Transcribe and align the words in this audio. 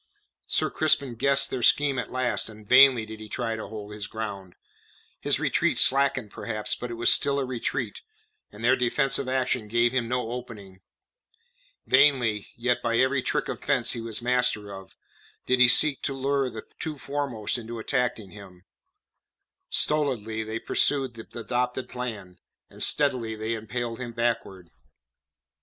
Sir 0.47 0.71
Crispin 0.71 1.13
guessed 1.13 1.51
their 1.51 1.61
scheme 1.61 1.99
at 1.99 2.09
last, 2.11 2.49
and 2.49 2.67
vainly 2.67 3.05
did 3.05 3.19
he 3.19 3.29
try 3.29 3.55
to 3.55 3.67
hold 3.67 3.93
his 3.93 4.07
ground; 4.07 4.55
his 5.19 5.39
retreat 5.39 5.77
slackened 5.77 6.31
perhaps, 6.31 6.73
but 6.73 6.89
it 6.89 6.95
was 6.95 7.13
still 7.13 7.37
a 7.37 7.45
retreat, 7.45 8.01
and 8.51 8.65
their 8.65 8.75
defensive 8.75 9.29
action 9.29 9.67
gave 9.67 9.91
him 9.91 10.07
no 10.07 10.31
opening. 10.31 10.81
Vainly, 11.85 12.47
yet 12.55 12.81
by 12.81 12.97
every 12.97 13.21
trick 13.21 13.47
of 13.47 13.61
fence 13.63 13.91
he 13.91 14.01
was 14.01 14.23
master 14.23 14.71
of, 14.73 14.95
did 15.45 15.59
he 15.59 15.67
seek 15.67 16.01
to 16.01 16.15
lure 16.15 16.49
the 16.49 16.63
two 16.79 16.97
foremost 16.97 17.59
into 17.59 17.77
attacking 17.77 18.31
him; 18.31 18.63
stolidly 19.69 20.41
they 20.41 20.57
pursued 20.57 21.13
the 21.13 21.39
adopted 21.39 21.87
plan, 21.87 22.39
and 22.71 22.81
steadily 22.81 23.35
they 23.35 23.53
impelled 23.53 23.99
him 23.99 24.13
backward. 24.13 24.71